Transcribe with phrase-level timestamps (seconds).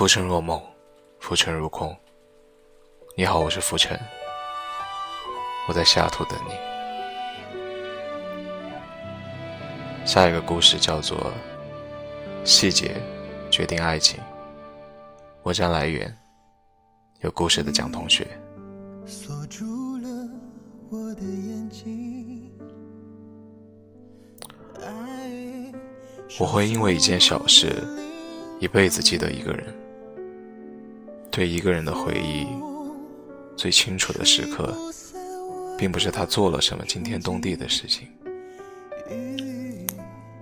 [0.00, 0.58] 浮沉若梦，
[1.18, 1.94] 浮沉如空。
[3.14, 4.00] 你好，我是浮沉，
[5.68, 6.54] 我在西雅图等你。
[10.06, 11.18] 下一个故事叫做
[12.44, 12.96] 《细节
[13.50, 14.18] 决定爱情》，
[15.42, 16.16] 文章来源
[17.20, 18.26] 有故事的蒋同学。
[19.06, 20.28] 锁住了
[20.88, 22.50] 我的眼睛。
[26.38, 27.72] 我会因为一件小事，
[28.60, 29.66] 一辈子记得一个人。
[31.30, 32.46] 对一个人的回忆，
[33.56, 34.74] 最清楚的时刻，
[35.78, 38.08] 并不是他做了什么惊天动地的事情，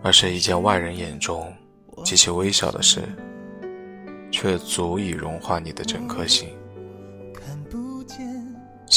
[0.02, 1.52] 而是一件外人眼中
[2.04, 3.02] 极其微小的事，
[4.30, 6.48] 却足以融化你的整颗心。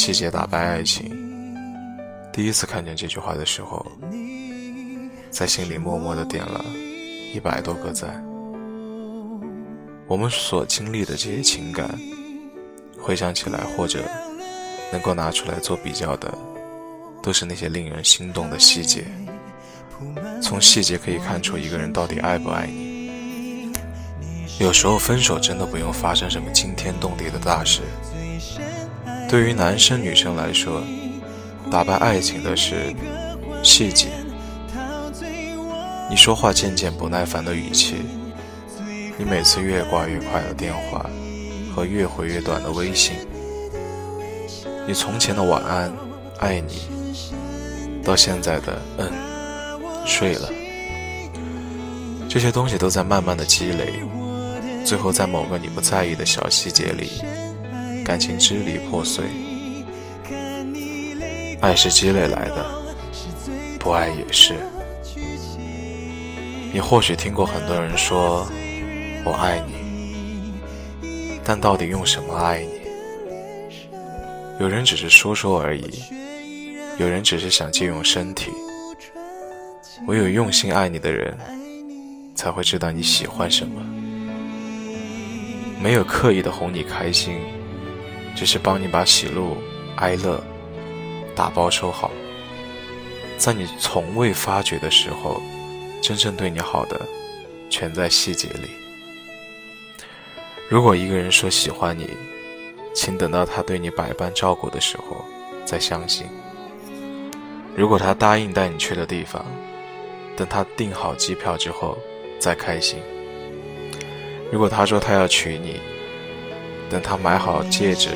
[0.01, 1.15] 细节打败爱情。
[2.33, 3.85] 第一次看见这句话的时候，
[5.29, 6.65] 在心里默默的点了
[7.35, 8.19] 一百多个赞。
[10.07, 11.87] 我们所经历的这些情感，
[12.99, 13.99] 回想起来或者
[14.91, 16.35] 能够拿出来做比较的，
[17.21, 19.05] 都是那些令人心动的细节。
[20.41, 23.71] 从细节可以看出一个人到底爱不爱你。
[24.59, 27.81] 有时候分手真的不用发生什么惊天动地的大事。
[29.31, 30.83] 对于男生女生来说，
[31.71, 32.93] 打败爱情的是
[33.63, 34.09] 细节。
[36.09, 37.95] 你说话渐渐不耐烦的语气。
[39.17, 41.09] 你每次越挂越快的电话
[41.73, 43.13] 和越回越短的微信，
[44.85, 45.89] 你从前的晚安、
[46.39, 46.81] 爱你，
[48.03, 49.09] 到现在的嗯、
[50.05, 50.49] 睡了，
[52.27, 53.93] 这些东西都在慢慢的积累，
[54.83, 57.21] 最后在某个你不在意的小细节里，
[58.03, 59.25] 感情支离破碎。
[61.59, 62.65] 爱是积累来的，
[63.79, 64.55] 不爱也是。
[66.73, 68.47] 你或许听过很多人说。
[69.23, 69.75] 我爱你，
[71.43, 72.81] 但到底用什么爱你？
[74.59, 76.01] 有人只是说说而已，
[76.97, 78.49] 有人只是想借用身体。
[80.07, 81.37] 唯有用心爱你的人，
[82.33, 83.79] 才会知道你喜欢什么。
[85.79, 87.35] 没有刻意的哄你开心，
[88.35, 89.57] 只是帮你把喜怒
[89.97, 90.43] 哀乐
[91.35, 92.11] 打包收好。
[93.37, 95.41] 在你从未发觉的时候，
[96.01, 97.01] 真正对你好的，
[97.69, 98.69] 全在细节里。
[100.69, 102.09] 如果一个人说喜欢你，
[102.93, 105.25] 请等到他对你百般照顾的时候
[105.65, 106.27] 再相信；
[107.75, 109.45] 如果他答应带你去的地方，
[110.37, 111.97] 等他订好机票之后
[112.39, 112.99] 再开心；
[114.51, 115.79] 如果他说他要娶你，
[116.91, 118.09] 等他买好戒指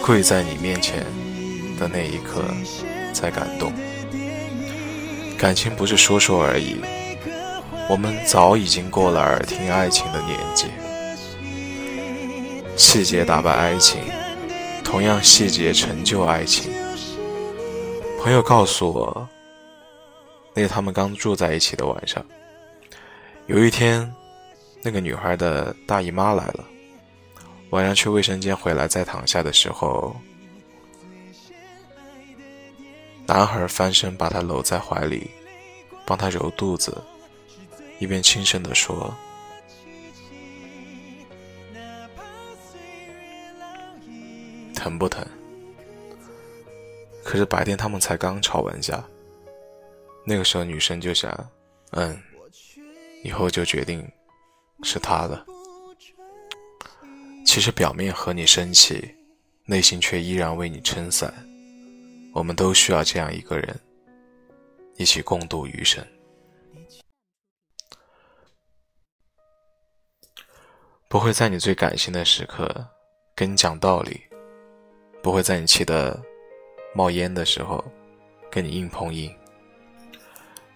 [0.00, 1.00] 跪在你面前
[1.76, 2.44] 的那一刻
[3.12, 3.72] 才感动。
[5.36, 6.76] 感情不是说说而已，
[7.90, 10.68] 我们早已经过了耳听爱情的年纪。
[12.76, 14.00] 细节打败爱情，
[14.84, 16.72] 同样细节成就爱情。
[18.22, 19.28] 朋友告诉我，
[20.54, 22.24] 那他们刚住在一起的晚上，
[23.46, 24.10] 有一天，
[24.82, 26.64] 那个女孩的大姨妈来了，
[27.74, 30.14] 晚上去卫生间回来，再躺下的时候，
[33.26, 35.28] 男孩翻身把她搂在怀里，
[36.06, 36.96] 帮她揉肚子，
[37.98, 39.12] 一边轻声地说。
[44.72, 45.26] 疼不疼？
[47.24, 49.02] 可是白天他们才刚吵完架，
[50.24, 51.50] 那个时候女生就想，
[51.90, 52.16] 嗯，
[53.24, 54.08] 以后就决定
[54.84, 55.44] 是他的。
[57.44, 59.14] 其实表面和你生气，
[59.64, 61.32] 内心却依然为你撑伞。
[62.32, 63.80] 我们都需要这样一个人，
[64.96, 66.04] 一起共度余生。
[71.08, 72.88] 不会在你最感性的时刻
[73.36, 74.20] 跟你讲道理。
[75.22, 76.20] 不会在你气得
[76.92, 77.82] 冒烟的时候
[78.50, 79.34] 跟你硬碰硬，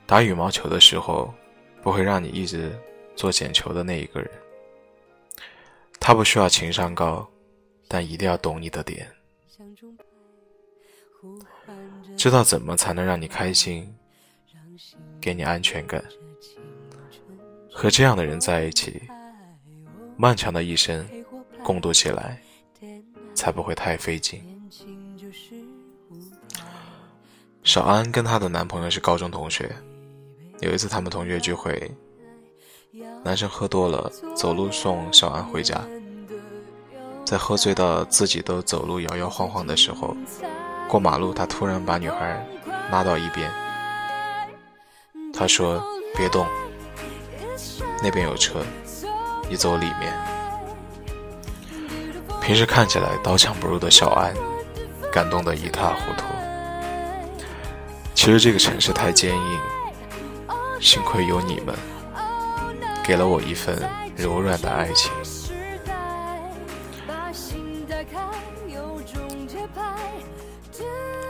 [0.07, 1.35] 打羽毛球的时候
[1.83, 2.75] 不会让你一直
[3.15, 4.31] 做捡球的那一个人。
[6.09, 7.29] 他不需要情商高，
[7.87, 9.07] 但一定要懂你的点，
[12.17, 13.95] 知道怎么才能让你开心，
[15.21, 16.03] 给你安全感。
[17.71, 19.03] 和这样的人在一起，
[20.17, 21.07] 漫长的一生
[21.63, 22.41] 共度起来。
[23.35, 24.43] 才不会太费劲。
[27.63, 29.71] 小安跟她的男朋友是高中同学，
[30.61, 31.95] 有一次他们同学聚会，
[33.23, 35.87] 男生喝多了，走路送小安回家，
[37.29, 40.17] 在喝醉到自己都走路摇摇晃晃的时候，
[40.89, 42.43] 过马路，他突然把女孩
[42.91, 43.53] 拉到一边，
[45.35, 45.79] 他说
[46.17, 46.47] ：“别动，
[48.03, 48.65] 那边有车，
[49.51, 50.11] 你走里面。”
[52.41, 54.35] 平时看起来刀枪不入的小安，
[55.13, 56.25] 感动得一塌糊涂。
[58.15, 59.61] 其实这个城市太坚硬，
[60.81, 61.77] 幸亏有你们，
[63.05, 63.79] 给了我一份
[64.17, 65.13] 柔软的爱情。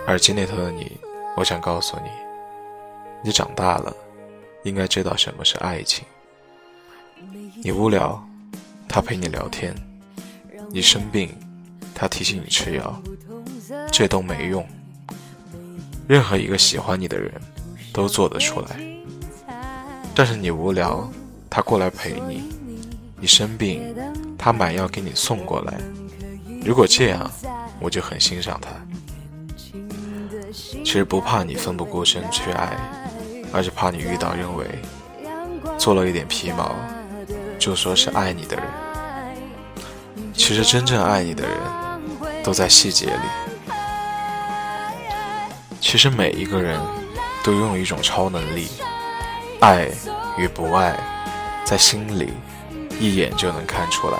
[0.09, 0.99] 耳机那头的你，
[1.37, 2.09] 我想告诉你，
[3.23, 3.95] 你长大了，
[4.65, 6.03] 应该知道什么是爱情。
[7.63, 8.19] 你无聊，
[8.89, 9.71] 他陪你聊天；
[10.71, 11.29] 你生病，
[11.95, 12.99] 他提醒你吃药。
[13.93, 14.67] 这都没用。
[16.09, 17.31] 任何一个喜欢你的人，
[17.93, 18.81] 都做得出来。
[20.15, 21.07] 但是你无聊，
[21.51, 22.41] 他过来陪你；
[23.21, 23.95] 你生病，
[24.39, 25.79] 他买药给你送过来。
[26.65, 27.31] 如果这样，
[27.79, 28.71] 我就很欣赏他。
[30.89, 32.75] 其实不怕你奋不顾身去爱，
[33.53, 34.65] 而是怕你遇到认为
[35.77, 36.75] 做了一点皮毛，
[37.59, 38.65] 就说是爱你的人。
[40.33, 41.59] 其实真正爱你的人，
[42.43, 43.77] 都在细节里。
[45.79, 46.81] 其实每一个人
[47.45, 48.69] 都拥有一种超能力，
[49.61, 49.91] 爱
[50.39, 50.99] 与不爱，
[51.67, 52.33] 在心里
[52.99, 54.19] 一眼就能看出来。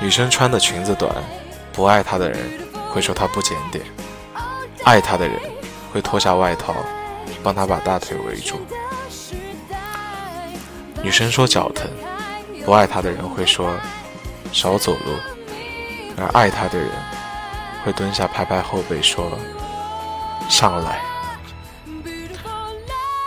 [0.00, 1.12] 女生穿的裙子短，
[1.72, 2.38] 不爱她的人
[2.94, 3.84] 会说她不检点；
[4.84, 5.36] 爱她的人
[5.92, 6.72] 会脱下外套，
[7.42, 8.56] 帮她把大腿围住。
[11.02, 11.90] 女生说脚疼，
[12.64, 13.74] 不爱她的人会说
[14.52, 15.12] 少走路，
[16.16, 16.88] 而爱她的人
[17.84, 19.36] 会蹲下拍拍后背说
[20.48, 21.02] 上来。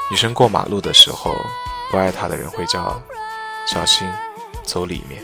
[0.10, 1.36] 女生过马路的时候，
[1.92, 3.02] 不爱她的人会叫
[3.66, 4.10] 小心，
[4.64, 5.22] 走里面。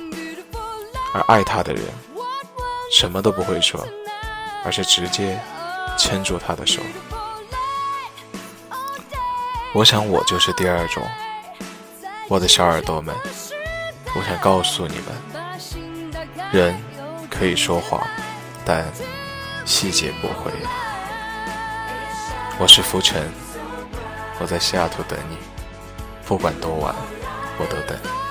[1.14, 1.84] 而爱他的人，
[2.92, 3.80] 什么都不会说，
[4.64, 5.40] 而是直接
[5.98, 6.82] 牵住他的手。
[9.74, 11.04] 我想我就是第二种，
[12.28, 13.16] 我的小耳朵们，
[14.16, 15.06] 我想告诉你们，
[16.52, 16.76] 人
[17.30, 18.02] 可以说谎，
[18.64, 18.86] 但
[19.66, 20.52] 细节不会。
[22.60, 23.28] 我是浮尘，
[24.40, 25.38] 我在西雅图等你，
[26.26, 26.94] 不管多晚，
[27.58, 28.23] 我都等。